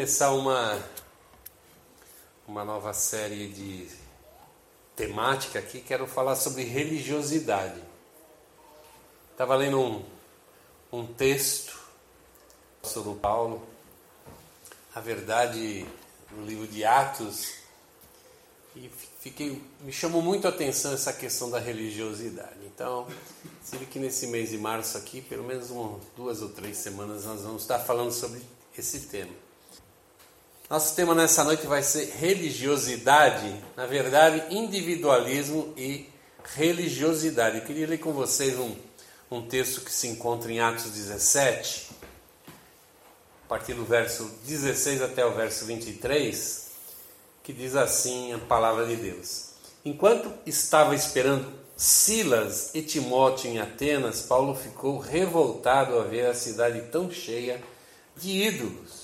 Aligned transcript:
começar 0.00 0.32
uma, 0.32 0.82
uma 2.48 2.64
nova 2.64 2.90
série 2.94 3.48
de 3.48 3.86
temática 4.96 5.58
aqui. 5.58 5.78
Quero 5.78 6.06
falar 6.06 6.36
sobre 6.36 6.64
religiosidade. 6.64 7.78
Estava 9.30 9.54
lendo 9.56 9.78
um, 9.78 10.02
um 10.90 11.06
texto 11.06 11.78
sobre 12.82 13.14
Paulo, 13.20 13.62
a 14.94 15.00
verdade 15.00 15.86
no 16.30 16.46
livro 16.46 16.66
de 16.66 16.82
Atos, 16.82 17.56
e 18.74 18.90
fiquei, 19.20 19.62
me 19.80 19.92
chamou 19.92 20.22
muito 20.22 20.46
a 20.46 20.50
atenção 20.50 20.94
essa 20.94 21.12
questão 21.12 21.50
da 21.50 21.58
religiosidade. 21.58 22.64
Então, 22.64 23.06
se 23.62 23.76
que 23.76 23.98
nesse 23.98 24.28
mês 24.28 24.48
de 24.48 24.56
março 24.56 24.96
aqui, 24.96 25.20
pelo 25.20 25.44
menos 25.44 25.68
uma, 25.68 26.00
duas 26.16 26.40
ou 26.40 26.48
três 26.48 26.78
semanas, 26.78 27.26
nós 27.26 27.42
vamos 27.42 27.60
estar 27.60 27.80
falando 27.80 28.12
sobre 28.12 28.40
esse 28.78 29.00
tema. 29.00 29.49
Nosso 30.70 30.94
tema 30.94 31.16
nessa 31.16 31.42
noite 31.42 31.66
vai 31.66 31.82
ser 31.82 32.12
religiosidade, 32.20 33.52
na 33.76 33.86
verdade, 33.86 34.54
individualismo 34.54 35.74
e 35.76 36.08
religiosidade. 36.54 37.58
Eu 37.58 37.64
queria 37.64 37.88
ler 37.88 37.98
com 37.98 38.12
vocês 38.12 38.56
um, 38.56 38.76
um 39.28 39.42
texto 39.42 39.80
que 39.80 39.90
se 39.90 40.06
encontra 40.06 40.52
em 40.52 40.60
Atos 40.60 40.92
17, 40.92 41.90
a 42.46 43.48
partir 43.48 43.74
do 43.74 43.84
verso 43.84 44.30
16 44.44 45.02
até 45.02 45.26
o 45.26 45.34
verso 45.34 45.64
23, 45.64 46.68
que 47.42 47.52
diz 47.52 47.74
assim 47.74 48.32
a 48.32 48.38
palavra 48.38 48.86
de 48.86 48.94
Deus. 48.94 49.46
Enquanto 49.84 50.32
estava 50.46 50.94
esperando 50.94 51.52
Silas 51.76 52.70
e 52.76 52.82
Timóteo 52.82 53.50
em 53.50 53.58
Atenas, 53.58 54.22
Paulo 54.22 54.54
ficou 54.54 55.00
revoltado 55.00 55.98
a 55.98 56.04
ver 56.04 56.26
a 56.26 56.34
cidade 56.34 56.82
tão 56.92 57.10
cheia 57.10 57.60
de 58.16 58.30
ídolos. 58.30 58.99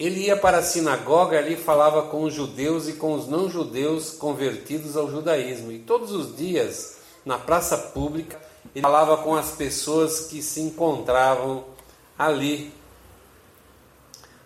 Ele 0.00 0.20
ia 0.20 0.36
para 0.36 0.56
a 0.56 0.62
sinagoga 0.62 1.36
ali 1.36 1.56
falava 1.56 2.04
com 2.04 2.22
os 2.22 2.32
judeus 2.32 2.88
e 2.88 2.94
com 2.94 3.12
os 3.12 3.28
não-judeus 3.28 4.12
convertidos 4.12 4.96
ao 4.96 5.10
judaísmo. 5.10 5.70
E 5.70 5.78
todos 5.78 6.10
os 6.10 6.34
dias, 6.34 6.96
na 7.22 7.36
praça 7.36 7.76
pública, 7.76 8.40
ele 8.74 8.80
falava 8.80 9.18
com 9.18 9.34
as 9.34 9.50
pessoas 9.50 10.20
que 10.20 10.40
se 10.40 10.62
encontravam 10.62 11.66
ali. 12.18 12.72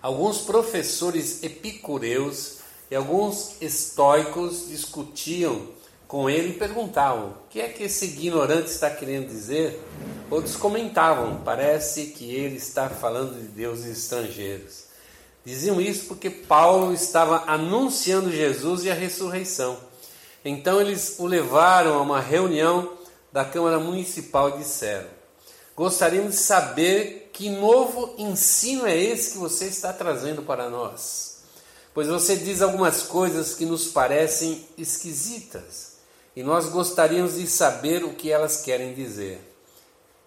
Alguns 0.02 0.38
professores 0.38 1.44
epicureus 1.44 2.58
e 2.90 2.96
alguns 2.96 3.62
estoicos 3.62 4.66
discutiam 4.68 5.68
com 6.08 6.28
ele 6.28 6.48
e 6.48 6.58
perguntavam: 6.58 7.28
o 7.28 7.48
que 7.48 7.60
é 7.60 7.68
que 7.68 7.84
esse 7.84 8.06
ignorante 8.06 8.72
está 8.72 8.90
querendo 8.90 9.28
dizer? 9.28 9.80
Outros 10.28 10.56
comentavam: 10.56 11.42
parece 11.44 12.06
que 12.06 12.34
ele 12.34 12.56
está 12.56 12.88
falando 12.88 13.40
de 13.40 13.46
deuses 13.46 13.98
estrangeiros. 13.98 14.93
Diziam 15.44 15.80
isso 15.80 16.06
porque 16.06 16.30
Paulo 16.30 16.94
estava 16.94 17.44
anunciando 17.46 18.32
Jesus 18.32 18.84
e 18.84 18.90
a 18.90 18.94
ressurreição. 18.94 19.78
Então 20.44 20.80
eles 20.80 21.16
o 21.18 21.26
levaram 21.26 21.94
a 21.94 22.02
uma 22.02 22.20
reunião 22.20 22.92
da 23.32 23.44
Câmara 23.44 23.78
Municipal 23.78 24.50
e 24.50 24.58
disseram: 24.58 25.08
Gostaríamos 25.76 26.32
de 26.32 26.40
saber 26.40 27.30
que 27.32 27.50
novo 27.50 28.14
ensino 28.16 28.86
é 28.86 28.96
esse 28.96 29.32
que 29.32 29.38
você 29.38 29.66
está 29.66 29.92
trazendo 29.92 30.42
para 30.42 30.70
nós. 30.70 31.38
Pois 31.92 32.08
você 32.08 32.36
diz 32.36 32.62
algumas 32.62 33.02
coisas 33.02 33.54
que 33.54 33.66
nos 33.66 33.88
parecem 33.88 34.66
esquisitas 34.76 35.94
e 36.34 36.42
nós 36.42 36.68
gostaríamos 36.68 37.34
de 37.34 37.46
saber 37.46 38.04
o 38.04 38.14
que 38.14 38.30
elas 38.30 38.62
querem 38.62 38.94
dizer. 38.94 39.53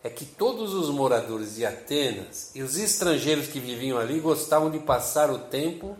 É 0.07 0.09
que 0.09 0.23
todos 0.23 0.73
os 0.73 0.89
moradores 0.89 1.55
de 1.55 1.65
Atenas 1.65 2.51
e 2.55 2.61
os 2.61 2.77
estrangeiros 2.77 3.47
que 3.47 3.59
viviam 3.59 3.97
ali 3.97 4.21
gostavam 4.21 4.71
de 4.71 4.79
passar 4.79 5.29
o 5.29 5.37
tempo 5.37 5.97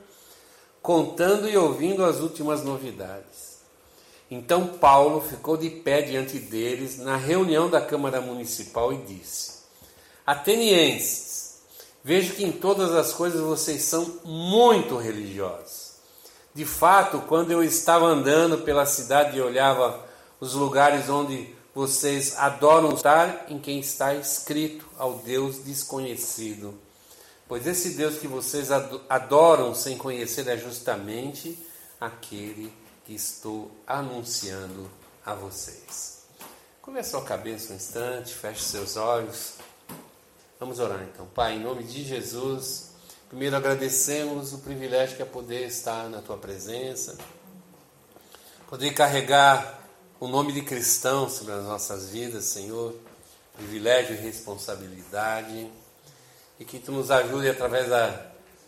contando 0.81 1.49
e 1.49 1.57
ouvindo 1.57 2.05
as 2.05 2.21
últimas 2.21 2.63
novidades. 2.63 3.57
Então 4.31 4.65
Paulo 4.65 5.19
ficou 5.19 5.57
de 5.57 5.69
pé 5.69 6.01
diante 6.03 6.39
deles 6.39 6.97
na 6.99 7.17
reunião 7.17 7.69
da 7.69 7.81
Câmara 7.81 8.21
Municipal 8.21 8.93
e 8.93 8.97
disse: 8.99 9.63
Atenienses, 10.25 11.57
vejo 12.01 12.33
que 12.33 12.45
em 12.45 12.53
todas 12.53 12.93
as 12.93 13.11
coisas 13.11 13.41
vocês 13.41 13.81
são 13.81 14.21
muito 14.23 14.95
religiosos. 14.95 15.95
De 16.55 16.63
fato, 16.63 17.19
quando 17.27 17.51
eu 17.51 17.61
estava 17.61 18.05
andando 18.05 18.59
pela 18.59 18.85
cidade 18.85 19.37
e 19.37 19.41
olhava 19.41 20.01
os 20.39 20.53
lugares 20.53 21.09
onde 21.09 21.56
vocês 21.77 22.35
adoram 22.37 22.95
estar, 22.95 23.45
em 23.49 23.59
quem 23.59 23.79
está 23.79 24.15
escrito 24.15 24.89
ao 24.97 25.19
Deus 25.19 25.59
desconhecido. 25.59 26.73
Pois 27.47 27.67
esse 27.67 27.91
Deus 27.91 28.17
que 28.17 28.27
vocês 28.27 28.69
adoram 29.07 29.75
sem 29.75 29.95
conhecer 29.95 30.47
é 30.47 30.57
justamente 30.57 31.55
aquele 32.01 32.73
que 33.05 33.13
estou 33.13 33.69
anunciando 33.85 34.89
a 35.23 35.35
vocês. 35.35 36.23
Curva 36.81 37.03
sua 37.03 37.21
cabeça 37.21 37.73
um 37.73 37.75
instante, 37.75 38.33
feche 38.33 38.63
seus 38.63 38.97
olhos. 38.97 39.53
Vamos 40.59 40.79
orar 40.79 41.03
então. 41.03 41.27
Pai, 41.27 41.57
em 41.57 41.59
nome 41.59 41.83
de 41.83 42.03
Jesus. 42.03 42.93
Primeiro 43.29 43.55
agradecemos 43.55 44.51
o 44.51 44.57
privilégio 44.57 45.15
que 45.15 45.21
é 45.21 45.25
poder 45.25 45.67
estar 45.67 46.09
na 46.09 46.23
tua 46.23 46.37
presença, 46.37 47.15
poder 48.67 48.95
carregar 48.95 49.86
o 50.19 50.27
nome 50.27 50.51
de 50.51 50.61
cristão 50.61 51.29
sobre 51.29 51.53
as 51.53 51.63
nossas 51.63 52.09
vidas, 52.09 52.45
Senhor, 52.45 52.95
privilégio 53.55 54.15
e 54.15 54.17
responsabilidade, 54.17 55.69
e 56.59 56.65
que 56.65 56.79
tu 56.79 56.91
nos 56.91 57.11
ajude 57.11 57.47
através 57.47 57.87
da, 57.87 58.25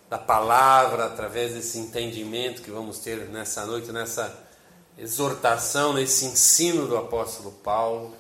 da 0.09 0.17
palavra, 0.19 1.05
através 1.05 1.55
desse 1.55 1.79
entendimento 1.79 2.61
que 2.61 2.69
vamos 2.69 2.99
ter 2.99 3.29
nessa 3.29 3.65
noite, 3.65 3.91
nessa 3.91 4.47
exortação, 4.95 5.93
nesse 5.93 6.25
ensino 6.25 6.85
do 6.85 6.95
apóstolo 6.95 7.51
Paulo, 7.63 8.13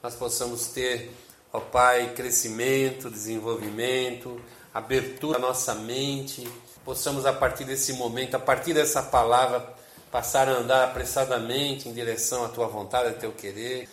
nós 0.00 0.14
possamos 0.14 0.68
ter, 0.68 1.12
ó 1.52 1.58
Pai, 1.58 2.12
crescimento, 2.14 3.10
desenvolvimento, 3.10 4.40
abertura 4.72 5.40
da 5.40 5.46
nossa 5.48 5.74
mente, 5.74 6.48
possamos 6.84 7.26
a 7.26 7.32
partir 7.32 7.64
desse 7.64 7.94
momento, 7.94 8.36
a 8.36 8.40
partir 8.40 8.74
dessa 8.74 9.02
palavra, 9.02 9.74
passar 10.10 10.48
a 10.48 10.52
andar 10.52 10.84
apressadamente 10.88 11.88
em 11.88 11.92
direção 11.92 12.44
à 12.44 12.48
tua 12.48 12.66
vontade, 12.66 13.08
ao 13.08 13.14
teu 13.14 13.32
querer. 13.32 13.88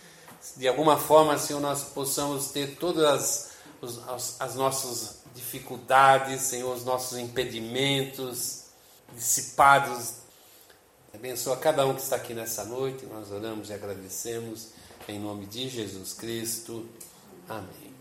De 0.56 0.68
alguma 0.68 0.98
forma, 0.98 1.38
Senhor, 1.38 1.60
nós 1.60 1.84
possamos 1.84 2.52
ter 2.52 2.76
todas 2.78 3.52
as, 4.08 4.40
as 4.40 4.56
nossas 4.56 5.18
dificuldades, 5.36 6.42
Senhor, 6.42 6.74
os 6.76 6.84
nossos 6.84 7.18
impedimentos 7.18 8.64
dissipados. 9.14 10.16
Abençoa 11.14 11.58
cada 11.58 11.86
um 11.86 11.94
que 11.94 12.02
está 12.02 12.16
aqui 12.16 12.34
nessa 12.34 12.64
noite. 12.64 13.06
Nós 13.06 13.32
oramos 13.32 13.70
e 13.70 13.74
agradecemos 13.74 14.70
em 15.08 15.20
nome 15.20 15.46
de 15.46 15.70
Jesus 15.70 16.14
Cristo. 16.14 16.88
Amém. 17.48 17.96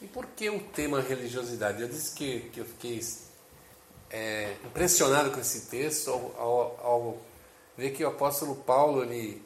E 0.00 0.06
por 0.06 0.26
que 0.26 0.48
o 0.48 0.60
tema 0.60 1.00
religiosidade? 1.00 1.82
Eu 1.82 1.88
disse 1.88 2.14
que, 2.14 2.40
que 2.50 2.60
eu 2.60 2.64
fiquei 2.64 3.00
é, 4.10 4.54
impressionado 4.64 5.30
com 5.30 5.40
esse 5.40 5.62
texto 5.62 6.10
ao, 6.10 6.34
ao, 6.38 6.80
ao, 6.82 7.18
ver 7.76 7.90
que 7.90 8.04
o 8.04 8.08
apóstolo 8.08 8.56
Paulo, 8.56 9.04
ele, 9.04 9.42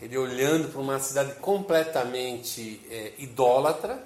ele 0.00 0.16
olhando 0.16 0.68
para 0.68 0.80
uma 0.80 0.98
cidade 1.00 1.34
completamente 1.34 2.80
é, 2.90 3.12
idólatra, 3.18 4.02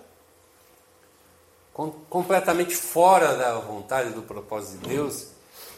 com, 1.72 1.90
completamente 1.90 2.74
fora 2.74 3.36
da 3.36 3.58
vontade 3.58 4.10
do 4.10 4.22
propósito 4.22 4.82
de 4.82 4.88
Deus, 4.88 5.28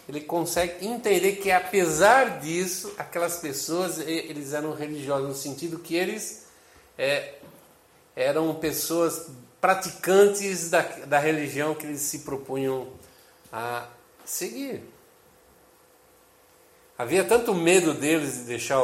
ele 0.08 0.20
consegue 0.20 0.86
entender 0.86 1.36
que 1.36 1.50
apesar 1.50 2.40
disso, 2.40 2.92
aquelas 2.98 3.36
pessoas, 3.36 3.98
eles 3.98 4.52
eram 4.52 4.72
religiosos 4.72 5.28
no 5.28 5.34
sentido 5.34 5.78
que 5.78 5.94
eles 5.94 6.46
é, 6.96 7.34
eram 8.16 8.54
pessoas 8.54 9.28
praticantes 9.60 10.70
da, 10.70 10.80
da 10.80 11.18
religião 11.18 11.74
que 11.74 11.86
eles 11.86 12.00
se 12.00 12.20
propunham 12.20 12.88
a 13.52 13.86
seguir. 14.30 14.82
Havia 16.96 17.24
tanto 17.24 17.54
medo 17.54 17.94
deles 17.94 18.34
de 18.34 18.44
deixar 18.44 18.76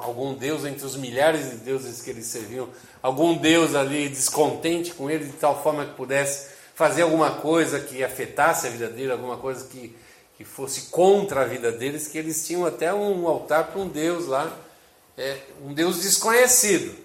algum 0.00 0.34
deus 0.34 0.64
entre 0.64 0.84
os 0.84 0.96
milhares 0.96 1.50
de 1.50 1.56
deuses 1.58 2.00
que 2.00 2.10
eles 2.10 2.26
serviam, 2.26 2.68
algum 3.02 3.36
deus 3.36 3.74
ali 3.74 4.08
descontente 4.08 4.94
com 4.94 5.10
ele, 5.10 5.26
de 5.26 5.32
tal 5.32 5.62
forma 5.62 5.84
que 5.84 5.94
pudesse 5.94 6.50
fazer 6.74 7.02
alguma 7.02 7.32
coisa 7.32 7.78
que 7.78 8.02
afetasse 8.02 8.66
a 8.66 8.70
vida 8.70 8.88
dele, 8.88 9.12
alguma 9.12 9.36
coisa 9.36 9.66
que, 9.66 9.94
que 10.36 10.44
fosse 10.44 10.90
contra 10.90 11.42
a 11.42 11.44
vida 11.44 11.70
deles, 11.70 12.08
que 12.08 12.18
eles 12.18 12.46
tinham 12.46 12.64
até 12.64 12.92
um 12.92 13.28
altar 13.28 13.68
para 13.68 13.80
um 13.80 13.88
deus 13.88 14.26
lá, 14.26 14.50
é, 15.16 15.38
um 15.62 15.74
deus 15.74 16.02
desconhecido 16.02 16.96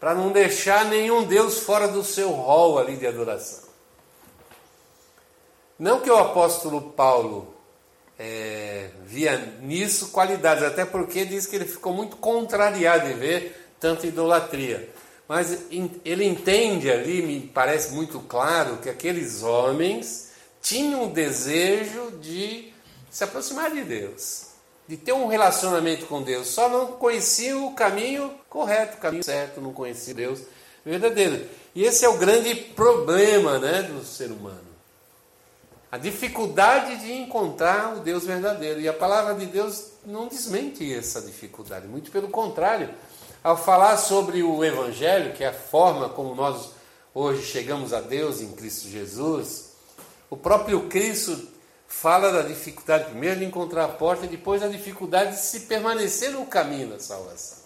para 0.00 0.14
não 0.14 0.32
deixar 0.32 0.84
nenhum 0.86 1.24
Deus 1.24 1.58
fora 1.58 1.88
do 1.88 2.04
seu 2.04 2.30
rol 2.30 2.78
ali 2.78 2.96
de 2.96 3.06
adoração. 3.06 3.67
Não 5.78 6.00
que 6.00 6.10
o 6.10 6.16
apóstolo 6.16 6.80
Paulo 6.92 7.54
é, 8.18 8.90
via 9.04 9.36
nisso 9.62 10.08
qualidades, 10.08 10.64
até 10.64 10.84
porque 10.84 11.24
diz 11.24 11.46
que 11.46 11.54
ele 11.54 11.66
ficou 11.66 11.92
muito 11.92 12.16
contrariado 12.16 13.08
em 13.08 13.14
ver 13.14 13.70
tanta 13.78 14.06
idolatria. 14.06 14.88
Mas 15.28 15.66
ele 16.04 16.24
entende 16.24 16.90
ali, 16.90 17.22
me 17.22 17.40
parece 17.40 17.92
muito 17.92 18.18
claro, 18.20 18.78
que 18.78 18.88
aqueles 18.88 19.42
homens 19.42 20.32
tinham 20.60 21.04
o 21.04 21.12
desejo 21.12 22.12
de 22.20 22.72
se 23.10 23.22
aproximar 23.22 23.70
de 23.70 23.84
Deus, 23.84 24.46
de 24.88 24.96
ter 24.96 25.12
um 25.12 25.26
relacionamento 25.26 26.06
com 26.06 26.22
Deus, 26.22 26.48
só 26.48 26.68
não 26.68 26.92
conheciam 26.92 27.66
o 27.66 27.74
caminho 27.74 28.32
correto, 28.48 28.96
o 28.96 29.00
caminho 29.00 29.22
certo, 29.22 29.60
não 29.60 29.72
conheciam 29.72 30.16
Deus 30.16 30.40
verdadeiro. 30.84 31.46
E 31.74 31.84
esse 31.84 32.04
é 32.04 32.08
o 32.08 32.16
grande 32.16 32.54
problema 32.54 33.58
né, 33.58 33.82
do 33.82 34.02
ser 34.04 34.32
humano. 34.32 34.67
A 35.90 35.96
dificuldade 35.96 36.96
de 36.96 37.12
encontrar 37.12 37.96
o 37.96 38.00
Deus 38.00 38.24
verdadeiro. 38.24 38.80
E 38.80 38.88
a 38.88 38.92
palavra 38.92 39.34
de 39.34 39.46
Deus 39.46 39.92
não 40.04 40.28
desmente 40.28 40.92
essa 40.94 41.20
dificuldade, 41.22 41.86
muito 41.86 42.10
pelo 42.10 42.28
contrário 42.28 42.90
ao 43.42 43.56
falar 43.56 43.96
sobre 43.96 44.42
o 44.42 44.64
Evangelho, 44.64 45.32
que 45.32 45.44
é 45.44 45.48
a 45.48 45.52
forma 45.52 46.08
como 46.08 46.34
nós 46.34 46.70
hoje 47.14 47.42
chegamos 47.42 47.92
a 47.92 48.00
Deus 48.00 48.40
em 48.40 48.52
Cristo 48.52 48.88
Jesus, 48.88 49.72
o 50.30 50.36
próprio 50.36 50.88
Cristo 50.88 51.48
fala 51.86 52.30
da 52.30 52.42
dificuldade, 52.42 53.06
primeiro 53.06 53.40
de 53.40 53.46
encontrar 53.46 53.84
a 53.86 53.88
porta 53.88 54.26
e 54.26 54.28
depois 54.28 54.60
da 54.60 54.68
dificuldade 54.68 55.32
de 55.32 55.40
se 55.40 55.60
permanecer 55.60 56.30
no 56.32 56.44
caminho 56.46 56.90
da 56.90 57.00
salvação. 57.00 57.58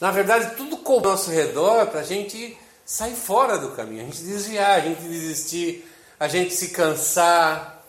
Na 0.00 0.10
verdade, 0.10 0.56
tudo 0.56 0.78
com 0.78 0.98
o 0.98 1.00
nosso 1.00 1.30
redor 1.30 1.86
para 1.86 2.00
a 2.00 2.04
gente 2.04 2.58
sair 2.84 3.14
fora 3.14 3.56
do 3.56 3.70
caminho, 3.70 4.02
a 4.02 4.04
gente 4.06 4.22
desviar, 4.22 4.78
a 4.78 4.80
gente 4.80 5.02
desistir, 5.02 5.86
a 6.20 6.28
gente 6.28 6.54
se 6.54 6.68
cansar. 6.68 7.82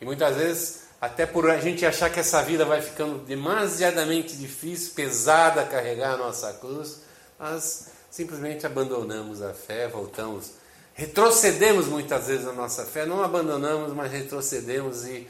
E 0.00 0.04
muitas 0.04 0.36
vezes 0.36 0.82
até 1.00 1.26
por 1.26 1.50
a 1.50 1.58
gente 1.58 1.84
achar 1.84 2.10
que 2.10 2.20
essa 2.20 2.40
vida 2.42 2.64
vai 2.64 2.80
ficando 2.80 3.18
demasiadamente 3.18 4.36
difícil, 4.36 4.92
pesada 4.94 5.64
carregar 5.64 6.14
a 6.14 6.16
nossa 6.16 6.52
cruz, 6.52 7.00
nós 7.40 7.88
simplesmente 8.08 8.64
abandonamos 8.64 9.42
a 9.42 9.52
fé, 9.52 9.88
voltamos, 9.88 10.52
retrocedemos 10.94 11.86
muitas 11.86 12.28
vezes 12.28 12.46
a 12.46 12.52
nossa 12.52 12.84
fé, 12.84 13.04
não 13.04 13.20
abandonamos, 13.20 13.92
mas 13.92 14.12
retrocedemos 14.12 15.04
e, 15.04 15.26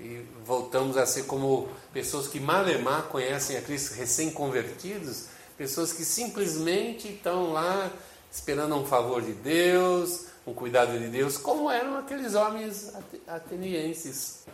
e 0.00 0.24
voltamos 0.46 0.96
a 0.96 1.04
ser 1.04 1.24
como 1.24 1.68
pessoas 1.92 2.26
que 2.26 2.40
malemar 2.40 3.02
conhecem 3.08 3.58
a 3.58 3.60
Cristo 3.60 3.92
recém-convertidos, 3.92 5.26
pessoas 5.58 5.92
que 5.92 6.06
simplesmente 6.06 7.08
estão 7.08 7.52
lá 7.52 7.92
esperando 8.32 8.74
um 8.74 8.86
favor 8.86 9.20
de 9.20 9.34
Deus, 9.34 10.28
um 10.46 10.54
cuidado 10.54 10.98
de 10.98 11.08
Deus, 11.08 11.36
como 11.36 11.70
eram 11.70 11.98
aqueles 11.98 12.34
homens 12.34 12.90
atenienses. 13.26 14.46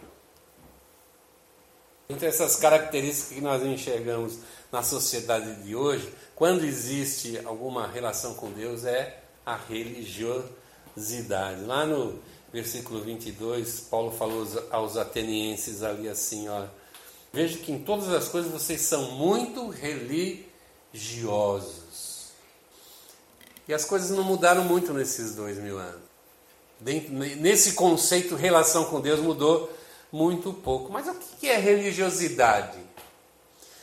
Entre 2.09 2.27
essas 2.27 2.57
características 2.57 3.35
que 3.35 3.41
nós 3.41 3.63
enxergamos 3.63 4.39
na 4.73 4.83
sociedade 4.83 5.63
de 5.63 5.77
hoje, 5.77 6.13
quando 6.35 6.65
existe 6.65 7.39
alguma 7.45 7.87
relação 7.87 8.35
com 8.35 8.51
Deus, 8.51 8.85
é 8.85 9.23
a 9.47 9.57
religiosidade. 9.57 11.63
Lá 11.65 11.87
no 11.87 12.19
versículo 12.53 13.01
22, 13.01 13.87
Paulo 13.91 14.11
falou 14.11 14.45
aos 14.71 14.97
atenienses 14.97 15.83
ali 15.83 16.09
assim: 16.09 16.49
ó, 16.49 16.65
veja 17.33 17.59
que 17.59 17.71
em 17.71 17.79
todas 17.79 18.09
as 18.09 18.29
coisas 18.29 18.51
vocês 18.51 18.81
são 18.81 19.13
muito 19.13 19.69
religiosos. 19.69 21.88
E 23.69 23.75
as 23.75 23.85
coisas 23.85 24.11
não 24.11 24.25
mudaram 24.25 24.65
muito 24.65 24.95
nesses 24.95 25.35
dois 25.35 25.59
mil 25.59 25.79
anos. 25.79 26.01
nesse 26.81 27.75
conceito, 27.75 28.35
relação 28.35 28.87
com 28.87 28.99
Deus 28.99 29.21
mudou 29.21 29.71
muito 30.11 30.55
pouco. 30.55 30.91
Mas 30.91 31.07
o 31.07 31.15
que 31.39 31.49
é 31.49 31.59
religiosidade? 31.59 32.79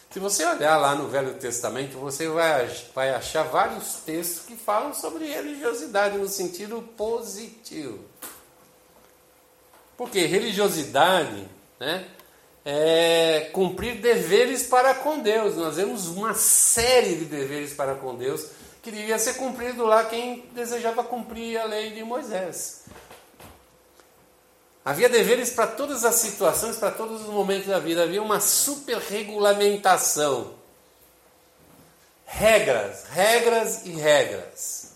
Se 0.10 0.20
você 0.20 0.44
olhar 0.46 0.78
lá 0.78 0.96
no 0.96 1.08
Velho 1.08 1.36
Testamento, 1.36 1.98
você 2.00 2.28
vai, 2.28 2.68
vai 2.96 3.10
achar 3.12 3.44
vários 3.44 3.98
textos 4.06 4.46
que 4.46 4.56
falam 4.56 4.94
sobre 4.94 5.26
religiosidade 5.26 6.18
no 6.18 6.28
sentido 6.28 6.82
positivo. 6.98 8.00
Porque 9.98 10.26
religiosidade 10.26 11.48
né, 11.80 12.08
é 12.64 13.50
cumprir 13.54 14.00
deveres 14.00 14.64
para 14.64 14.96
com 14.96 15.20
Deus. 15.20 15.58
Nós 15.58 15.76
vemos 15.76 16.08
uma 16.08 16.34
série 16.34 17.16
de 17.16 17.26
deveres 17.26 17.74
para 17.74 17.94
com 17.96 18.16
Deus 18.16 18.48
que 18.86 18.92
devia 18.92 19.18
ser 19.18 19.34
cumprido 19.34 19.84
lá 19.84 20.06
quem 20.06 20.48
desejava 20.54 21.04
cumprir 21.04 21.58
a 21.58 21.64
lei 21.64 21.90
de 21.90 22.04
Moisés. 22.04 22.84
Havia 24.86 25.10
deveres 25.10 25.50
para 25.50 25.66
todas 25.66 26.06
as 26.06 26.14
situações, 26.14 26.78
para 26.78 26.92
todos 26.92 27.22
os 27.22 27.28
momentos 27.30 27.66
da 27.66 27.80
vida. 27.80 28.04
Havia 28.04 28.22
uma 28.22 28.40
super 28.40 29.00
regulamentação. 29.00 30.54
Regras, 32.28 33.06
regras 33.10 33.88
e 33.88 33.90
regras. 33.90 34.92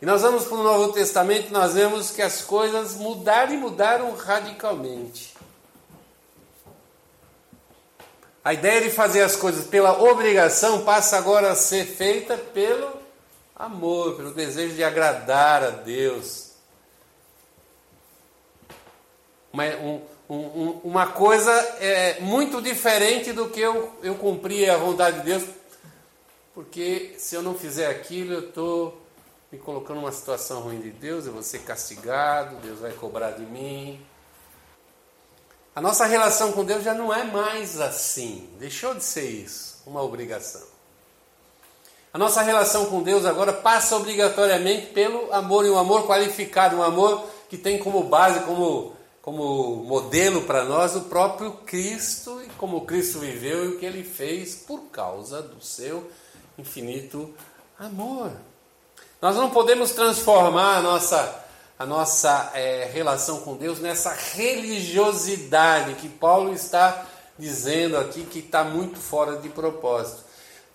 E 0.00 0.06
nós 0.06 0.22
vamos 0.22 0.44
para 0.44 0.56
o 0.56 0.62
Novo 0.62 0.90
Testamento, 0.94 1.52
nós 1.52 1.74
vemos 1.74 2.10
que 2.10 2.22
as 2.22 2.40
coisas 2.40 2.94
mudaram 2.94 3.52
e 3.52 3.58
mudaram 3.58 4.16
radicalmente. 4.16 5.31
A 8.44 8.52
ideia 8.52 8.80
de 8.80 8.90
fazer 8.90 9.22
as 9.22 9.36
coisas 9.36 9.66
pela 9.66 10.02
obrigação 10.02 10.84
passa 10.84 11.16
agora 11.16 11.52
a 11.52 11.54
ser 11.54 11.84
feita 11.84 12.36
pelo 12.36 12.92
amor, 13.54 14.16
pelo 14.16 14.32
desejo 14.32 14.74
de 14.74 14.82
agradar 14.82 15.62
a 15.62 15.70
Deus 15.70 16.52
uma, 19.52 19.64
um, 19.76 20.00
um, 20.28 20.80
uma 20.82 21.06
coisa 21.08 21.52
é, 21.78 22.20
muito 22.20 22.60
diferente 22.62 23.32
do 23.32 23.50
que 23.50 23.60
eu, 23.60 23.92
eu 24.02 24.14
cumprir 24.14 24.70
a 24.70 24.76
vontade 24.76 25.18
de 25.18 25.26
Deus, 25.26 25.44
porque 26.54 27.14
se 27.18 27.34
eu 27.34 27.42
não 27.42 27.54
fizer 27.54 27.88
aquilo, 27.88 28.32
eu 28.32 28.48
estou 28.48 29.02
me 29.50 29.58
colocando 29.58 30.00
numa 30.00 30.12
situação 30.12 30.60
ruim 30.60 30.80
de 30.80 30.90
Deus, 30.90 31.26
eu 31.26 31.32
vou 31.32 31.42
ser 31.42 31.60
castigado, 31.60 32.56
Deus 32.56 32.78
vai 32.80 32.92
cobrar 32.92 33.32
de 33.32 33.44
mim. 33.44 34.00
A 35.74 35.80
nossa 35.80 36.04
relação 36.04 36.52
com 36.52 36.64
Deus 36.64 36.84
já 36.84 36.94
não 36.94 37.12
é 37.12 37.24
mais 37.24 37.80
assim, 37.80 38.48
deixou 38.58 38.94
de 38.94 39.02
ser 39.02 39.28
isso, 39.28 39.82
uma 39.86 40.02
obrigação. 40.02 40.62
A 42.12 42.18
nossa 42.18 42.42
relação 42.42 42.86
com 42.86 43.02
Deus 43.02 43.24
agora 43.24 43.52
passa 43.52 43.96
obrigatoriamente 43.96 44.88
pelo 44.88 45.32
amor, 45.32 45.64
e 45.64 45.70
um 45.70 45.78
amor 45.78 46.06
qualificado, 46.06 46.76
um 46.76 46.82
amor 46.82 47.26
que 47.48 47.56
tem 47.56 47.78
como 47.78 48.02
base, 48.04 48.40
como 48.40 48.94
como 49.22 49.76
modelo 49.84 50.42
para 50.42 50.64
nós 50.64 50.96
o 50.96 51.02
próprio 51.02 51.52
Cristo 51.64 52.42
e 52.44 52.48
como 52.58 52.84
Cristo 52.84 53.20
viveu 53.20 53.64
e 53.64 53.68
o 53.68 53.78
que 53.78 53.86
ele 53.86 54.02
fez 54.02 54.56
por 54.56 54.80
causa 54.90 55.40
do 55.40 55.64
seu 55.64 56.10
infinito 56.58 57.32
amor. 57.78 58.32
Nós 59.20 59.36
não 59.36 59.50
podemos 59.50 59.92
transformar 59.92 60.78
a 60.78 60.82
nossa, 60.82 61.44
a 61.82 61.86
nossa 61.86 62.52
é, 62.54 62.88
relação 62.92 63.40
com 63.40 63.56
Deus 63.56 63.80
nessa 63.80 64.12
religiosidade 64.12 65.94
que 65.94 66.08
Paulo 66.08 66.54
está 66.54 67.04
dizendo 67.36 67.96
aqui 67.96 68.22
que 68.22 68.38
está 68.38 68.62
muito 68.62 69.00
fora 69.00 69.38
de 69.38 69.48
propósito. 69.48 70.22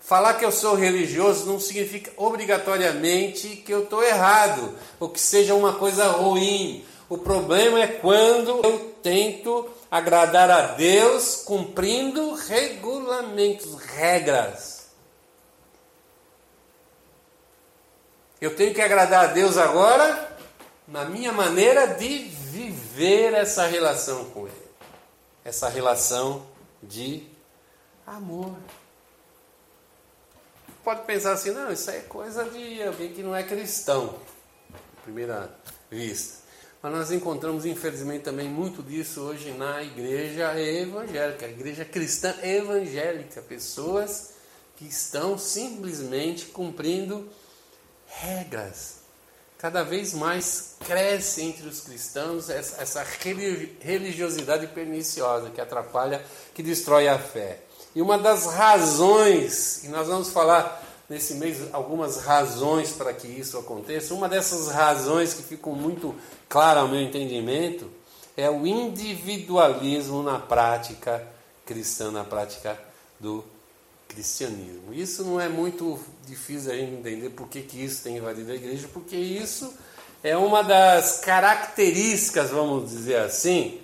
Falar 0.02 0.34
que 0.34 0.44
eu 0.44 0.52
sou 0.52 0.76
religioso 0.76 1.46
não 1.46 1.62
significa 1.62 2.12
obrigatoriamente 2.18 3.56
que 3.56 3.74
eu 3.74 3.84
estou 3.84 4.04
errado 4.04 4.76
ou 5.00 5.08
que 5.08 5.20
seja 5.20 5.56
uma 5.56 5.76
coisa 5.76 6.08
ruim 6.10 6.84
o 7.08 7.18
problema 7.18 7.80
é 7.80 7.88
quando 7.88 8.60
eu 8.66 8.94
tento 9.02 9.70
agradar 9.90 10.52
a 10.52 10.62
Deus 10.74 11.38
cumprindo 11.46 12.34
regulamentos, 12.34 13.76
regras. 13.76 14.88
Eu 18.42 18.58
tenho 18.58 18.74
que 18.74 18.82
agradar 18.82 19.24
a 19.24 19.28
Deus 19.28 19.58
agora 19.58 20.27
na 20.88 21.06
minha 21.06 21.34
maneira 21.34 21.88
de 21.88 22.20
viver 22.20 23.34
essa 23.34 23.66
relação 23.68 24.26
com 24.26 24.48
Ele. 24.48 24.68
Essa 25.44 25.68
relação 25.68 26.46
de 26.82 27.28
amor. 28.06 28.56
Pode 30.84 31.02
pensar 31.06 31.34
assim, 31.34 31.52
não, 31.52 31.72
isso 31.72 31.92
é 31.92 32.00
coisa 32.00 32.46
de 32.46 32.82
alguém 32.82 33.14
que 33.14 33.22
não 33.22 33.36
é 33.36 33.44
cristão, 33.44 34.16
primeira 35.04 35.54
vista. 35.92 36.48
Mas 36.82 36.94
nós 36.94 37.12
encontramos, 37.12 37.66
infelizmente, 37.66 38.24
também 38.24 38.48
muito 38.48 38.82
disso 38.82 39.22
hoje 39.22 39.52
na 39.52 39.84
igreja 39.84 40.58
evangélica, 40.58 41.48
igreja 41.48 41.84
cristã 41.84 42.34
evangélica. 42.42 43.42
Pessoas 43.42 44.36
que 44.78 44.86
estão 44.86 45.38
simplesmente 45.38 46.46
cumprindo 46.46 47.28
regras. 48.06 48.97
Cada 49.58 49.84
vez 49.84 50.14
mais 50.14 50.76
cresce 50.86 51.42
entre 51.42 51.68
os 51.68 51.82
cristãos 51.82 52.50
essa, 52.50 53.04
religiosidade 53.82 54.68
perniciosa 54.68 55.50
que 55.50 55.60
atrapalha, 55.60 56.24
que 56.54 56.62
destrói 56.62 57.08
a 57.08 57.18
fé. 57.18 57.62
E 57.96 58.02
uma 58.02 58.20
das 58.20 58.46
razões, 58.46 59.84
e 59.84 59.88
nós 59.88 60.08
vamos 60.08 60.30
falar 60.30 60.84
nesse 61.10 61.36
mês 61.36 61.74
algumas 61.74 62.18
razões 62.18 62.92
para 62.92 63.12
que 63.14 63.28
isso 63.28 63.58
aconteça. 63.58 64.14
Uma 64.14 64.30
dessas 64.30 64.68
razões 64.68 65.34
que 65.34 65.42
ficam 65.42 65.74
muito 65.74 66.16
claras 66.48 66.84
ao 66.84 66.90
meu 66.90 67.02
entendimento 67.02 67.90
é 68.36 68.50
o 68.52 68.68
individualismo 68.68 70.22
na 70.22 70.38
prática 70.38 71.28
cristã, 71.66 72.12
na 72.12 72.24
prática 72.24 72.80
do 73.20 73.38
cristianismo. 73.38 73.57
Isso 74.92 75.24
não 75.24 75.40
é 75.40 75.48
muito 75.48 76.00
difícil 76.26 76.72
a 76.72 76.76
gente 76.76 76.94
entender 76.94 77.30
por 77.30 77.48
que, 77.48 77.62
que 77.62 77.84
isso 77.84 78.04
tem 78.04 78.18
invadido 78.18 78.52
a 78.52 78.56
igreja, 78.56 78.88
porque 78.92 79.16
isso 79.16 79.74
é 80.24 80.36
uma 80.36 80.64
das 80.64 81.20
características, 81.20 82.50
vamos 82.50 82.90
dizer 82.90 83.20
assim, 83.20 83.80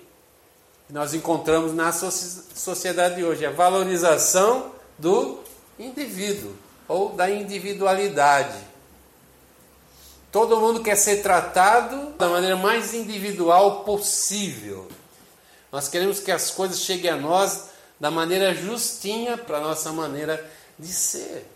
que 0.86 0.92
nós 0.92 1.14
encontramos 1.14 1.72
na 1.74 1.92
sociedade 1.92 3.16
de 3.16 3.24
hoje, 3.24 3.46
a 3.46 3.50
valorização 3.50 4.72
do 4.98 5.38
indivíduo 5.78 6.54
ou 6.88 7.10
da 7.10 7.30
individualidade. 7.30 8.58
Todo 10.30 10.60
mundo 10.60 10.82
quer 10.82 10.96
ser 10.96 11.22
tratado 11.22 12.10
da 12.18 12.28
maneira 12.28 12.56
mais 12.56 12.92
individual 12.92 13.84
possível. 13.84 14.88
Nós 15.70 15.88
queremos 15.88 16.18
que 16.20 16.32
as 16.32 16.50
coisas 16.50 16.80
cheguem 16.80 17.10
a 17.10 17.16
nós 17.16 17.73
da 18.04 18.10
maneira 18.10 18.54
justinha 18.54 19.38
para 19.38 19.56
a 19.56 19.60
nossa 19.62 19.90
maneira 19.90 20.46
de 20.78 20.92
ser. 20.92 21.46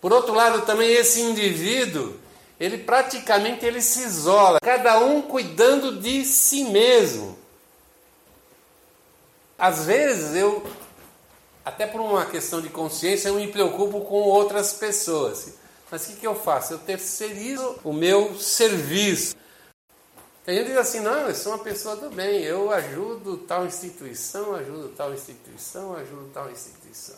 Por 0.00 0.12
outro 0.12 0.34
lado, 0.34 0.62
também 0.62 0.90
esse 0.90 1.20
indivíduo, 1.20 2.16
ele 2.58 2.78
praticamente 2.78 3.64
ele 3.64 3.80
se 3.80 4.00
isola, 4.00 4.58
cada 4.60 4.98
um 4.98 5.22
cuidando 5.22 6.00
de 6.00 6.24
si 6.24 6.64
mesmo. 6.64 7.38
Às 9.56 9.84
vezes 9.84 10.34
eu, 10.34 10.66
até 11.64 11.86
por 11.86 12.00
uma 12.00 12.26
questão 12.26 12.60
de 12.60 12.70
consciência, 12.70 13.28
eu 13.28 13.36
me 13.36 13.46
preocupo 13.46 14.00
com 14.00 14.22
outras 14.22 14.72
pessoas. 14.72 15.54
Mas 15.88 16.02
o 16.02 16.06
que, 16.08 16.16
que 16.16 16.26
eu 16.26 16.34
faço? 16.34 16.72
Eu 16.72 16.78
terceirizo 16.80 17.78
o 17.84 17.92
meu 17.92 18.36
serviço. 18.40 19.36
Tem 20.44 20.56
gente 20.56 20.66
que 20.66 20.72
diz 20.72 20.80
assim, 20.80 21.00
não, 21.00 21.26
eu 21.28 21.34
sou 21.34 21.52
uma 21.52 21.64
pessoa 21.64 21.96
do 21.96 22.10
bem, 22.10 22.42
eu 22.42 22.70
ajudo 22.70 23.38
tal 23.38 23.64
instituição, 23.64 24.54
ajudo 24.54 24.90
tal 24.90 25.14
instituição, 25.14 25.96
ajudo 25.96 26.30
tal 26.34 26.50
instituição. 26.50 27.16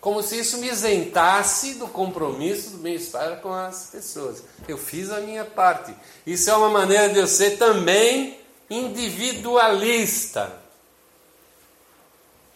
Como 0.00 0.20
se 0.24 0.40
isso 0.40 0.58
me 0.58 0.68
isentasse 0.68 1.74
do 1.74 1.86
compromisso 1.86 2.70
do 2.70 2.78
bem-estar 2.78 3.40
com 3.40 3.52
as 3.52 3.90
pessoas. 3.90 4.42
Eu 4.66 4.76
fiz 4.76 5.12
a 5.12 5.20
minha 5.20 5.44
parte. 5.44 5.94
Isso 6.26 6.50
é 6.50 6.56
uma 6.56 6.68
maneira 6.68 7.10
de 7.10 7.20
eu 7.20 7.28
ser 7.28 7.58
também 7.58 8.40
individualista. 8.68 10.52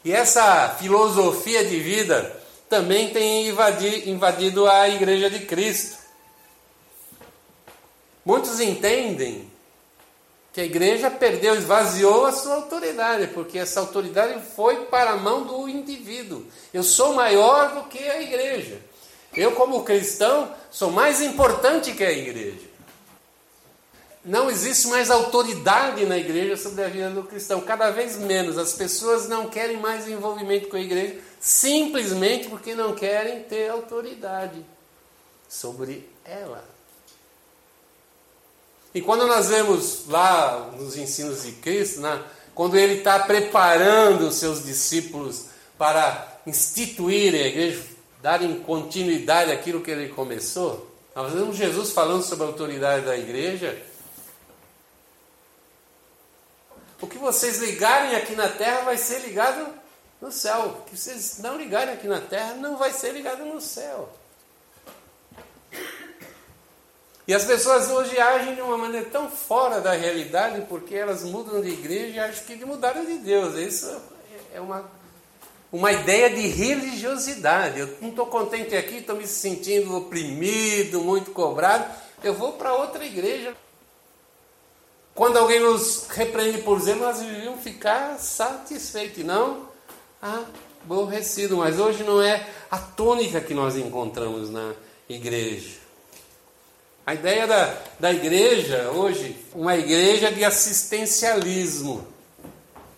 E 0.05 0.12
essa 0.12 0.71
filosofia 0.81 1.64
de 1.64 1.78
vida 1.78 2.43
também 2.69 3.12
tem 3.12 3.49
invadido 4.09 4.69
a 4.69 4.88
Igreja 4.88 5.31
de 5.31 5.47
Cristo. 5.47 5.99
Muitos 8.25 8.59
entendem 8.59 9.49
que 10.57 10.63
a 10.63 10.65
igreja 10.65 11.11
perdeu, 11.11 11.55
esvaziou 11.55 12.25
a 12.25 12.33
sua 12.33 12.55
autoridade, 12.55 13.27
porque 13.27 13.59
essa 13.59 13.79
autoridade 13.79 14.41
foi 14.57 14.87
para 14.87 15.11
a 15.11 15.17
mão 15.19 15.43
do 15.43 15.69
indivíduo. 15.69 16.47
Eu 16.73 16.83
sou 16.83 17.13
maior 17.13 17.75
do 17.75 17.83
que 17.91 17.99
a 17.99 18.23
igreja. 18.23 18.81
Eu, 19.35 19.53
como 19.53 19.85
cristão, 19.85 20.51
sou 20.71 20.91
mais 20.91 21.21
importante 21.21 21.93
que 21.93 22.03
a 22.03 22.11
igreja. 22.11 22.71
Não 24.25 24.51
existe 24.51 24.89
mais 24.89 25.11
autoridade 25.11 26.07
na 26.07 26.17
igreja 26.17 26.57
sobre 26.57 26.83
a 26.85 26.89
vida 26.89 27.11
do 27.11 27.25
cristão, 27.25 27.61
cada 27.61 27.91
vez 27.91 28.17
menos. 28.17 28.57
As 28.57 28.73
pessoas 28.73 29.29
não 29.29 29.51
querem 29.51 29.77
mais 29.77 30.09
envolvimento 30.09 30.69
com 30.69 30.77
a 30.77 30.81
igreja, 30.81 31.21
simplesmente 31.39 32.49
porque 32.49 32.75
não 32.75 32.95
querem 32.95 33.43
ter 33.43 33.69
autoridade 33.69 34.65
sobre 35.47 36.09
ela. 36.25 36.75
E 38.97 39.03
quando 39.03 39.26
nós 39.26 39.49
vemos 39.49 40.07
lá 40.09 40.71
nos 40.75 40.97
ensinos 40.97 41.43
de 41.43 41.53
Cristo, 41.53 42.00
né, 42.00 42.25
quando 42.55 42.79
ele 42.79 42.95
está 42.95 43.19
preparando 43.19 44.29
os 44.29 44.37
seus 44.37 44.65
discípulos 44.65 45.49
para 45.76 46.41
instituírem 46.47 47.43
a 47.43 47.47
igreja, 47.47 47.85
darem 48.23 48.59
continuidade 48.61 49.53
àquilo 49.53 49.83
que 49.83 49.91
ele 49.91 50.09
começou, 50.09 50.91
nós 51.15 51.31
vemos 51.31 51.59
Jesus 51.59 51.91
falando 51.91 52.23
sobre 52.23 52.45
a 52.45 52.49
autoridade 52.49 53.05
da 53.05 53.19
igreja. 53.19 53.79
O 56.99 57.07
que 57.07 57.19
vocês 57.19 57.59
ligarem 57.59 58.17
aqui 58.17 58.35
na 58.35 58.49
terra 58.49 58.81
vai 58.81 58.97
ser 58.97 59.19
ligado 59.19 59.75
no 60.23 60.33
céu. 60.33 60.79
O 60.81 60.91
que 60.91 60.97
vocês 60.97 61.37
não 61.41 61.59
ligarem 61.59 61.93
aqui 61.93 62.09
na 62.09 62.23
terra 62.23 62.55
não 62.55 62.79
vai 62.79 62.95
ser 62.95 63.12
ligado 63.12 63.45
no 63.45 63.61
céu. 63.61 64.11
E 67.26 67.35
as 67.35 67.45
pessoas 67.45 67.90
hoje 67.90 68.16
agem 68.18 68.54
de 68.54 68.61
uma 68.61 68.78
maneira 68.78 69.09
tão 69.11 69.28
fora 69.28 69.80
da 69.80 69.92
realidade 69.92 70.64
porque 70.68 70.95
elas 70.95 71.25
mudam 71.25 71.61
de 71.61 71.71
igreja 71.71 72.06
e 72.06 72.18
acham 72.21 72.45
que 72.45 72.64
mudaram 72.64 73.04
de 73.04 73.18
Deus. 73.18 73.56
Isso 73.56 74.00
é 74.54 74.61
uma, 74.61 74.88
uma 75.73 75.90
ideia 75.90 76.30
de 76.30 76.47
religiosidade. 76.47 77.80
Eu 77.80 77.97
não 78.00 78.11
estou 78.11 78.26
contente 78.26 78.76
aqui, 78.76 78.99
estou 78.99 79.16
me 79.16 79.26
sentindo 79.26 79.97
oprimido, 79.97 81.00
muito 81.00 81.33
cobrado. 81.33 81.85
Eu 82.23 82.33
vou 82.33 82.52
para 82.52 82.75
outra 82.75 83.04
igreja. 83.04 83.56
Quando 85.12 85.38
alguém 85.38 85.59
nos 85.59 86.06
repreende 86.09 86.59
por 86.59 86.80
zelo, 86.80 87.00
nós 87.00 87.18
devíamos 87.18 87.61
ficar 87.61 88.18
satisfeitos, 88.21 89.25
não 89.25 89.68
aborrecidos. 90.23 91.59
Mas 91.59 91.80
hoje 91.80 92.04
não 92.04 92.23
é 92.23 92.47
a 92.71 92.78
tônica 92.78 93.40
que 93.40 93.52
nós 93.52 93.76
encontramos 93.76 94.49
na 94.49 94.75
igreja. 95.09 95.86
A 97.07 97.15
ideia 97.15 97.47
da, 97.47 97.79
da 98.01 98.13
igreja 98.13 98.91
hoje, 98.91 99.41
uma 99.55 99.77
igreja 99.77 100.33
de 100.33 100.45
assistencialismo. 100.45 102.05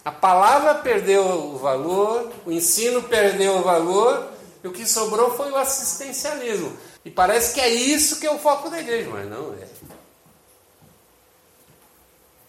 A 0.02 0.10
palavra 0.10 0.76
perdeu 0.76 1.22
o 1.22 1.58
valor, 1.58 2.32
o 2.46 2.50
ensino 2.50 3.02
perdeu 3.02 3.58
o 3.58 3.62
valor, 3.62 4.26
e 4.64 4.66
o 4.66 4.72
que 4.72 4.86
sobrou 4.86 5.36
foi 5.36 5.52
o 5.52 5.56
assistencialismo. 5.56 6.74
E 7.04 7.10
parece 7.10 7.52
que 7.52 7.60
é 7.60 7.68
isso 7.68 8.18
que 8.18 8.26
é 8.26 8.30
o 8.30 8.38
foco 8.38 8.70
da 8.70 8.80
igreja, 8.80 9.10
mas 9.10 9.28
não 9.28 9.52
é. 9.52 9.68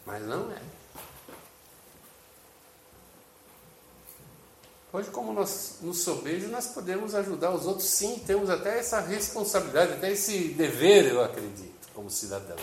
Mas 0.06 0.22
não 0.24 0.52
é. 0.54 0.69
Hoje, 4.92 5.10
como 5.12 5.32
nós 5.32 5.76
nos 5.82 6.00
sobejos, 6.00 6.50
nós 6.50 6.68
podemos 6.68 7.14
ajudar 7.14 7.52
os 7.52 7.68
outros, 7.68 7.88
sim, 7.88 8.24
temos 8.26 8.50
até 8.50 8.80
essa 8.80 9.00
responsabilidade, 9.00 9.94
até 9.94 10.12
esse 10.12 10.50
dever, 10.50 11.06
eu 11.06 11.24
acredito, 11.24 11.88
como 11.94 12.10
cidadão. 12.10 12.58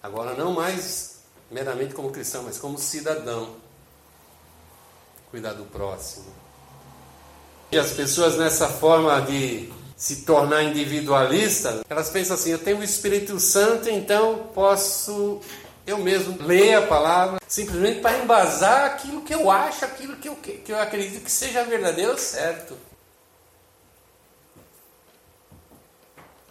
Agora, 0.00 0.34
não 0.34 0.52
mais 0.52 1.14
meramente 1.50 1.92
como 1.92 2.12
cristão, 2.12 2.44
mas 2.44 2.56
como 2.58 2.78
cidadão. 2.78 3.56
Cuidar 5.30 5.54
do 5.54 5.64
próximo. 5.64 6.26
E 7.72 7.78
as 7.78 7.90
pessoas, 7.90 8.36
nessa 8.36 8.68
forma 8.68 9.20
de 9.22 9.72
se 9.96 10.22
tornar 10.22 10.62
individualista, 10.62 11.80
elas 11.88 12.10
pensam 12.10 12.36
assim: 12.36 12.50
eu 12.50 12.58
tenho 12.58 12.78
o 12.78 12.84
Espírito 12.84 13.40
Santo, 13.40 13.88
então 13.88 14.50
posso 14.54 15.40
eu 15.86 15.98
mesmo 15.98 16.42
leio 16.42 16.78
a 16.78 16.86
palavra 16.86 17.38
simplesmente 17.46 18.00
para 18.00 18.16
embasar 18.18 18.86
aquilo 18.86 19.20
que 19.22 19.34
eu 19.34 19.50
acho, 19.50 19.84
aquilo 19.84 20.16
que 20.16 20.28
eu, 20.28 20.36
que 20.36 20.72
eu 20.72 20.80
acredito 20.80 21.22
que 21.22 21.30
seja 21.30 21.62
verdadeiro 21.64 22.18
certo. 22.18 22.74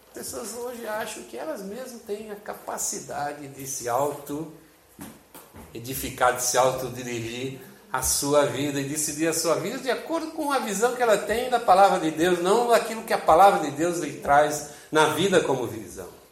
As 0.08 0.14
pessoas 0.20 0.54
hoje 0.54 0.86
acham 0.88 1.24
que 1.24 1.36
elas 1.36 1.64
mesmas 1.64 2.04
têm 2.04 2.30
a 2.30 2.36
capacidade 2.36 3.48
de 3.48 3.66
se 3.66 3.90
auto-edificar, 3.90 6.36
de 6.36 6.44
se 6.44 6.56
autodirigir 6.58 7.60
a 7.92 8.04
sua 8.04 8.46
vida 8.46 8.80
e 8.80 8.88
decidir 8.88 9.28
a 9.28 9.34
sua 9.34 9.56
vida 9.56 9.80
de 9.80 9.90
acordo 9.90 10.30
com 10.32 10.52
a 10.52 10.60
visão 10.60 10.96
que 10.96 11.02
ela 11.02 11.18
tem 11.18 11.50
da 11.50 11.60
palavra 11.60 12.00
de 12.00 12.12
Deus, 12.12 12.40
não 12.40 12.68
daquilo 12.68 13.04
que 13.04 13.14
a 13.14 13.18
palavra 13.18 13.68
de 13.70 13.76
Deus 13.76 13.98
lhe 14.00 14.20
traz 14.20 14.70
na 14.92 15.08
vida 15.08 15.42
como 15.42 15.68
visão. 15.68 16.23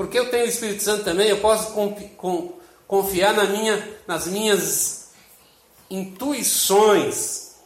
Porque 0.00 0.18
eu 0.18 0.30
tenho 0.30 0.46
o 0.46 0.48
Espírito 0.48 0.82
Santo 0.82 1.04
também, 1.04 1.28
eu 1.28 1.42
posso 1.42 1.74
confiar 2.88 3.34
na 3.34 3.44
minha, 3.44 4.00
nas 4.06 4.26
minhas 4.26 5.10
intuições, 5.90 7.56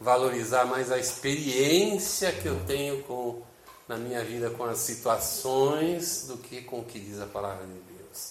valorizar 0.00 0.64
mais 0.64 0.90
a 0.90 0.98
experiência 0.98 2.32
que 2.32 2.46
eu 2.46 2.58
tenho 2.64 3.02
com, 3.02 3.42
na 3.86 3.98
minha 3.98 4.24
vida 4.24 4.48
com 4.48 4.64
as 4.64 4.78
situações 4.78 6.28
do 6.28 6.38
que 6.38 6.62
com 6.62 6.80
o 6.80 6.84
que 6.86 6.98
diz 6.98 7.20
a 7.20 7.26
palavra 7.26 7.66
de 7.66 7.74
Deus. 7.94 8.30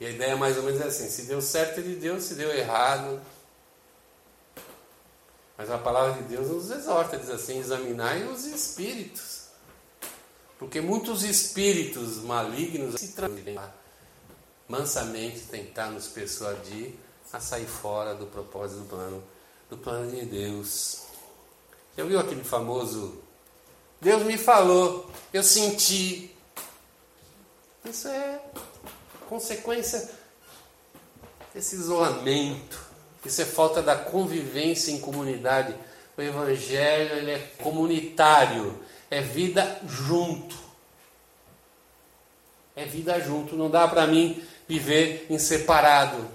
E 0.00 0.06
a 0.06 0.10
ideia 0.10 0.36
mais 0.38 0.56
ou 0.56 0.62
menos 0.62 0.80
é 0.80 0.86
assim: 0.86 1.10
se 1.10 1.24
deu 1.24 1.42
certo 1.42 1.82
de 1.82 1.96
Deus, 1.96 2.24
se 2.24 2.34
deu 2.34 2.50
errado. 2.50 3.20
Mas 5.58 5.70
a 5.70 5.76
palavra 5.76 6.14
de 6.14 6.22
Deus 6.30 6.48
nos 6.48 6.70
exorta, 6.70 7.18
diz 7.18 7.28
assim: 7.28 7.58
examinai 7.58 8.24
os 8.24 8.46
espíritos 8.46 9.43
porque 10.64 10.80
muitos 10.80 11.22
espíritos 11.24 12.22
malignos 12.22 12.98
se 12.98 13.08
transformam 13.08 13.70
mansamente 14.66 15.40
tentar 15.40 15.90
nos 15.90 16.08
persuadir 16.08 16.94
a 17.30 17.38
sair 17.38 17.66
fora 17.66 18.14
do 18.14 18.26
propósito 18.26 18.80
do 18.80 18.86
plano, 18.86 19.22
do 19.68 19.76
plano 19.76 20.10
de 20.10 20.24
Deus. 20.24 21.02
Já 21.96 22.04
viu 22.04 22.18
aquele 22.18 22.42
famoso 22.42 23.22
Deus 24.00 24.22
me 24.22 24.38
falou, 24.38 25.10
eu 25.32 25.42
senti. 25.42 26.34
Isso 27.84 28.08
é 28.08 28.40
consequência 29.28 30.10
esse 31.54 31.76
isolamento. 31.76 32.80
Isso 33.22 33.42
é 33.42 33.44
falta 33.44 33.82
da 33.82 33.96
convivência 33.96 34.90
em 34.90 34.98
comunidade. 34.98 35.74
O 36.16 36.22
evangelho 36.22 37.16
ele 37.16 37.32
é 37.32 37.38
comunitário, 37.58 38.78
é 39.14 39.20
vida 39.20 39.80
junto. 39.86 40.56
É 42.74 42.84
vida 42.84 43.20
junto, 43.20 43.54
não 43.54 43.70
dá 43.70 43.86
para 43.86 44.08
mim 44.08 44.44
viver 44.66 45.28
em 45.30 45.38
separado. 45.38 46.28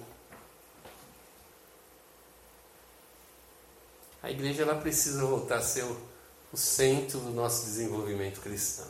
A 4.24 4.32
igreja 4.32 4.62
ela 4.62 4.76
precisa 4.76 5.26
voltar 5.26 5.58
a 5.58 5.62
ser 5.62 5.84
o, 5.84 6.02
o 6.54 6.58
centro 6.58 7.20
do 7.20 7.32
nosso 7.32 7.66
desenvolvimento 7.66 8.40
cristão. 8.40 8.88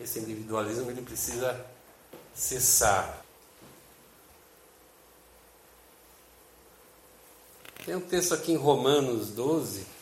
Esse 0.00 0.18
individualismo 0.18 0.90
ele 0.90 1.02
precisa 1.02 1.64
cessar. 2.34 3.24
Tem 7.86 7.94
um 7.94 8.00
texto 8.00 8.34
aqui 8.34 8.50
em 8.50 8.56
Romanos 8.56 9.28
12, 9.28 9.97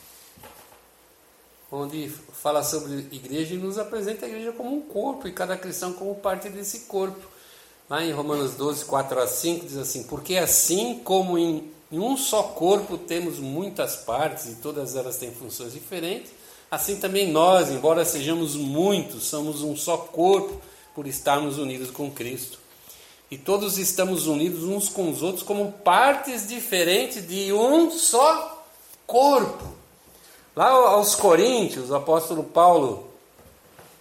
onde 1.71 2.09
fala 2.09 2.63
sobre 2.63 3.07
igreja 3.11 3.55
e 3.55 3.59
nos 3.59 3.79
apresenta 3.79 4.27
a 4.27 4.29
igreja 4.29 4.53
como 4.53 4.75
um 4.75 4.81
corpo 4.81 5.27
e 5.27 5.33
cada 5.33 5.57
cristão 5.57 5.93
como 5.93 6.15
parte 6.15 6.49
desse 6.49 6.81
corpo. 6.81 7.27
Lá 7.89 8.05
em 8.05 8.13
Romanos 8.13 8.55
12, 8.55 8.85
4 8.85 9.21
a 9.21 9.27
5 9.27 9.67
diz 9.67 9.77
assim: 9.77 10.05
Porque 10.05 10.37
assim 10.37 11.01
como 11.05 11.39
em, 11.39 11.71
em 11.91 11.99
um 11.99 12.17
só 12.17 12.43
corpo 12.43 12.99
temos 12.99 13.39
muitas 13.39 13.97
partes 13.97 14.47
e 14.47 14.55
todas 14.57 14.97
elas 14.97 15.17
têm 15.17 15.31
funções 15.33 15.73
diferentes, 15.73 16.33
assim 16.71 16.97
também 16.97 17.31
nós, 17.31 17.71
embora 17.71 18.05
sejamos 18.05 18.57
muitos, 18.57 19.25
somos 19.25 19.63
um 19.63 19.77
só 19.77 19.97
corpo 19.97 20.61
por 20.95 21.07
estarmos 21.07 21.59
unidos 21.59 21.91
com 21.91 22.11
Cristo. 22.11 22.59
E 23.31 23.37
todos 23.37 23.77
estamos 23.77 24.27
unidos 24.29 24.63
uns 24.63 24.89
com 24.89 25.11
os 25.11 25.21
outros 25.21 25.43
como 25.43 25.73
partes 25.73 26.47
diferentes 26.47 27.27
de 27.27 27.53
um 27.53 27.91
só 27.91 28.65
corpo. 29.05 29.86
Lá 30.57 30.71
aos 30.71 31.15
Coríntios, 31.15 31.91
o 31.91 31.95
apóstolo 31.95 32.43
Paulo 32.43 33.07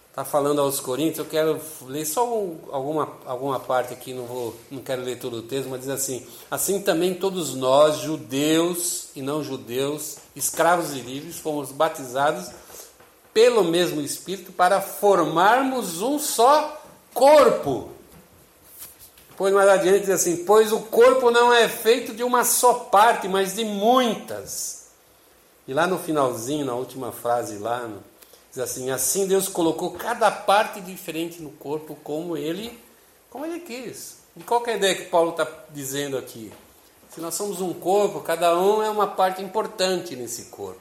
está 0.08 0.24
falando 0.24 0.60
aos 0.60 0.80
Coríntios, 0.80 1.18
eu 1.18 1.26
quero 1.26 1.60
ler 1.82 2.06
só 2.06 2.22
alguma, 2.22 3.12
alguma 3.26 3.60
parte 3.60 3.92
aqui, 3.92 4.14
não, 4.14 4.24
vou, 4.24 4.56
não 4.70 4.80
quero 4.80 5.02
ler 5.02 5.18
todo 5.18 5.36
o 5.36 5.42
texto, 5.42 5.68
mas 5.68 5.80
diz 5.80 5.90
assim: 5.90 6.26
Assim 6.50 6.80
também 6.80 7.12
todos 7.12 7.54
nós, 7.54 7.98
judeus 7.98 9.10
e 9.14 9.20
não 9.20 9.44
judeus, 9.44 10.16
escravos 10.34 10.92
e 10.94 11.00
livres, 11.00 11.38
fomos 11.38 11.70
batizados 11.70 12.50
pelo 13.34 13.62
mesmo 13.62 14.00
Espírito 14.00 14.50
para 14.50 14.80
formarmos 14.80 16.00
um 16.00 16.18
só 16.18 16.82
corpo 17.12 17.90
Pois 19.36 19.52
mais 19.52 19.68
adiante 19.68 20.00
diz 20.00 20.10
assim: 20.10 20.44
Pois 20.44 20.72
o 20.72 20.80
corpo 20.80 21.30
não 21.30 21.52
é 21.52 21.68
feito 21.68 22.14
de 22.14 22.24
uma 22.24 22.42
só 22.42 22.72
parte, 22.74 23.28
mas 23.28 23.54
de 23.54 23.64
muitas. 23.64 24.85
E 25.66 25.74
lá 25.74 25.86
no 25.86 25.98
finalzinho, 25.98 26.64
na 26.64 26.74
última 26.74 27.10
frase 27.10 27.58
lá, 27.58 27.90
diz 28.50 28.58
assim: 28.58 28.90
Assim 28.90 29.26
Deus 29.26 29.48
colocou 29.48 29.92
cada 29.92 30.30
parte 30.30 30.80
diferente 30.80 31.42
no 31.42 31.50
corpo 31.50 31.96
como 32.04 32.36
ele, 32.36 32.78
como 33.30 33.44
ele 33.44 33.60
quis. 33.60 34.18
E 34.36 34.42
qual 34.42 34.64
é 34.66 34.72
a 34.72 34.76
ideia 34.76 34.94
que 34.94 35.06
Paulo 35.06 35.30
está 35.30 35.46
dizendo 35.70 36.16
aqui? 36.16 36.52
Se 37.10 37.20
nós 37.20 37.34
somos 37.34 37.60
um 37.60 37.72
corpo, 37.72 38.20
cada 38.20 38.58
um 38.58 38.82
é 38.82 38.90
uma 38.90 39.06
parte 39.06 39.42
importante 39.42 40.14
nesse 40.14 40.44
corpo. 40.44 40.80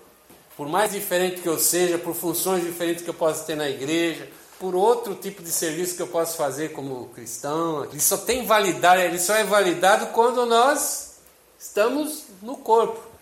Por 0.57 0.67
mais 0.67 0.91
diferente 0.91 1.41
que 1.41 1.47
eu 1.47 1.57
seja, 1.57 1.97
por 1.97 2.13
funções 2.13 2.63
diferentes 2.63 3.03
que 3.03 3.09
eu 3.09 3.13
possa 3.13 3.43
ter 3.45 3.55
na 3.55 3.69
igreja, 3.69 4.29
por 4.59 4.75
outro 4.75 5.15
tipo 5.15 5.41
de 5.41 5.51
serviço 5.51 5.95
que 5.95 6.01
eu 6.01 6.07
posso 6.07 6.37
fazer 6.37 6.73
como 6.73 7.09
cristão. 7.09 7.85
Ele 7.85 7.99
só 7.99 8.17
tem 8.17 8.45
validade, 8.45 9.01
ele 9.01 9.19
só 9.19 9.33
é 9.35 9.43
validado 9.43 10.07
quando 10.07 10.45
nós 10.45 11.15
estamos 11.59 12.25
no 12.41 12.57
corpo. 12.57 13.14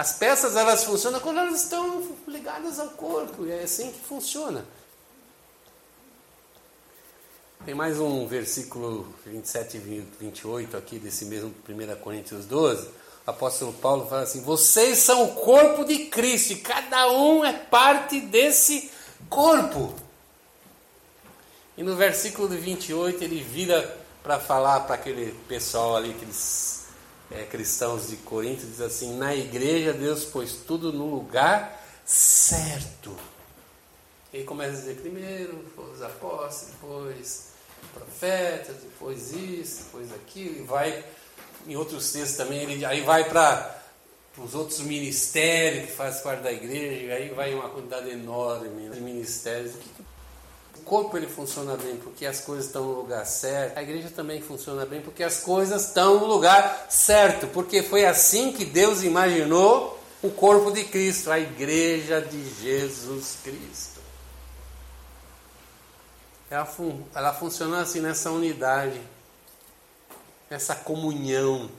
As 0.00 0.14
peças 0.14 0.56
elas 0.56 0.82
funcionam 0.82 1.20
quando 1.20 1.40
elas 1.40 1.62
estão 1.62 2.02
ligadas 2.26 2.78
ao 2.78 2.88
corpo, 2.88 3.44
e 3.44 3.52
é 3.52 3.64
assim 3.64 3.92
que 3.92 4.00
funciona. 4.00 4.64
Tem 7.66 7.74
mais 7.74 8.00
um 8.00 8.26
versículo 8.26 9.14
27 9.26 9.76
e 9.76 10.06
28 10.18 10.74
aqui 10.74 10.98
desse 10.98 11.26
mesmo 11.26 11.54
1 11.68 11.96
Coríntios 11.96 12.46
12. 12.46 12.86
O 12.86 12.90
apóstolo 13.26 13.74
Paulo 13.74 14.08
fala 14.08 14.22
assim: 14.22 14.40
Vocês 14.40 14.96
são 15.00 15.22
o 15.22 15.34
corpo 15.34 15.84
de 15.84 16.06
Cristo, 16.06 16.54
e 16.54 16.56
cada 16.56 17.12
um 17.12 17.44
é 17.44 17.52
parte 17.52 18.22
desse 18.22 18.90
corpo. 19.28 19.94
E 21.76 21.82
no 21.82 21.94
versículo 21.94 22.48
28 22.48 23.22
ele 23.22 23.42
vira 23.42 23.98
para 24.22 24.40
falar 24.40 24.80
para 24.80 24.94
aquele 24.94 25.34
pessoal 25.46 25.94
ali, 25.94 26.12
aqueles 26.12 26.79
é, 27.30 27.44
cristãos 27.44 28.08
de 28.08 28.16
Corinto, 28.16 28.66
diz 28.66 28.80
assim: 28.80 29.16
Na 29.16 29.34
igreja 29.34 29.92
Deus 29.92 30.24
pôs 30.24 30.52
tudo 30.66 30.92
no 30.92 31.06
lugar 31.14 31.80
certo. 32.04 33.16
Ele 34.32 34.44
começa 34.44 34.72
a 34.72 34.76
dizer 34.76 34.96
primeiro 34.96 35.64
os 35.76 36.02
apóstolos, 36.02 36.74
depois 36.74 37.50
profetas, 37.92 38.76
depois 38.76 39.32
isso, 39.32 39.84
depois 39.84 40.12
aquilo, 40.12 40.60
e 40.60 40.62
vai 40.62 41.04
em 41.66 41.76
outros 41.76 42.12
textos 42.12 42.36
também, 42.36 42.62
ele 42.62 42.84
aí 42.84 43.02
vai 43.02 43.28
para 43.28 43.82
os 44.38 44.54
outros 44.54 44.80
ministérios 44.80 45.86
que 45.86 45.92
fazem 45.92 46.22
parte 46.22 46.42
da 46.42 46.52
igreja, 46.52 47.04
e 47.04 47.12
aí 47.12 47.28
vai 47.30 47.54
uma 47.54 47.68
quantidade 47.68 48.10
enorme 48.10 48.88
de 48.88 49.00
ministérios. 49.00 49.74
O 49.74 49.78
corpo 50.90 51.16
ele 51.16 51.28
funciona 51.28 51.76
bem 51.76 51.96
porque 51.98 52.26
as 52.26 52.40
coisas 52.40 52.66
estão 52.66 52.84
no 52.84 52.94
lugar 52.94 53.24
certo. 53.24 53.78
A 53.78 53.82
igreja 53.82 54.10
também 54.10 54.42
funciona 54.42 54.84
bem 54.84 55.00
porque 55.00 55.22
as 55.22 55.38
coisas 55.38 55.86
estão 55.86 56.18
no 56.18 56.26
lugar 56.26 56.88
certo. 56.90 57.46
Porque 57.46 57.80
foi 57.80 58.04
assim 58.04 58.52
que 58.52 58.64
Deus 58.64 59.04
imaginou 59.04 60.02
o 60.20 60.30
corpo 60.30 60.72
de 60.72 60.82
Cristo, 60.82 61.30
a 61.30 61.38
igreja 61.38 62.20
de 62.20 62.44
Jesus 62.60 63.38
Cristo. 63.44 64.00
Ela, 66.50 66.66
fun 66.66 67.04
ela 67.14 67.32
funciona 67.32 67.82
assim 67.82 68.00
nessa 68.00 68.32
unidade, 68.32 69.00
nessa 70.50 70.74
comunhão 70.74 71.70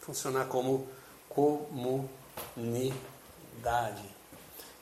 funcionar 0.00 0.44
como 0.48 0.86
comunidade. 1.30 2.10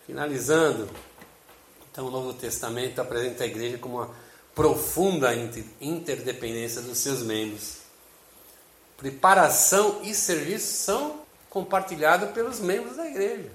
Finalizando, 0.05 0.91
então 1.99 2.07
o 2.07 2.13
Novo 2.13 2.33
Testamento 2.33 3.01
apresenta 3.01 3.43
a 3.43 3.47
igreja 3.49 3.77
como 3.77 3.97
uma 3.97 4.15
profunda 4.55 5.35
interdependência 5.81 6.81
dos 6.81 6.97
seus 6.99 7.25
membros. 7.25 7.79
Preparação 8.97 10.01
e 10.05 10.15
serviço 10.15 10.85
são 10.85 11.23
compartilhados 11.51 12.31
pelos 12.31 12.61
membros 12.61 12.97
da 12.97 13.05
igreja. 13.05 13.51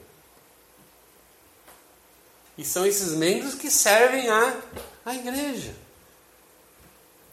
E 2.58 2.66
são 2.66 2.86
esses 2.86 3.14
membros 3.14 3.56
que 3.56 3.72
servem 3.72 4.28
a, 4.28 4.62
a 5.06 5.16
igreja. 5.16 5.74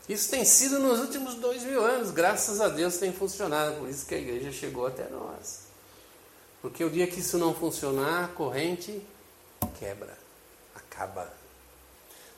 Isso 0.08 0.30
tem 0.30 0.44
sido 0.44 0.78
nos 0.78 1.00
últimos 1.00 1.34
dois 1.34 1.64
mil 1.64 1.84
anos, 1.84 2.12
graças 2.12 2.60
a 2.60 2.68
Deus 2.68 2.98
tem 2.98 3.12
funcionado, 3.12 3.78
por 3.78 3.88
isso 3.88 4.06
que 4.06 4.14
a 4.14 4.18
igreja 4.18 4.52
chegou 4.52 4.86
até 4.86 5.08
nós. 5.08 5.62
Porque 6.62 6.84
o 6.84 6.90
dia 6.90 7.08
que 7.08 7.18
isso 7.18 7.36
não 7.36 7.52
funcionar, 7.52 8.26
a 8.26 8.28
corrente 8.28 9.04
quebra, 9.76 10.16
acaba. 11.00 11.32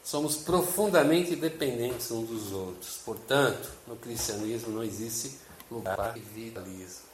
Somos 0.05 0.37
profundamente 0.37 1.37
dependentes 1.37 2.11
uns 2.11 2.29
dos 2.29 2.53
outros. 2.53 2.99
Portanto, 3.05 3.71
no 3.87 3.97
cristianismo 3.97 4.73
não 4.73 4.83
existe 4.83 5.39
lugar 5.71 5.97
para 5.97 6.19
individualismo. 6.19 7.13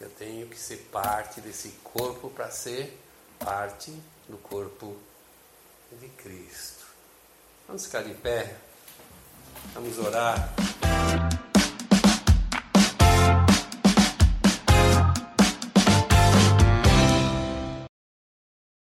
Eu 0.00 0.10
tenho 0.10 0.46
que 0.48 0.58
ser 0.58 0.88
parte 0.92 1.40
desse 1.40 1.70
corpo 1.82 2.30
para 2.30 2.50
ser 2.50 2.96
parte 3.38 3.92
do 4.28 4.36
corpo 4.38 4.96
de 5.92 6.08
Cristo. 6.10 6.84
Vamos 7.66 7.86
ficar 7.86 8.02
de 8.02 8.14
pé. 8.14 8.56
Vamos 9.74 9.98
orar. 9.98 10.54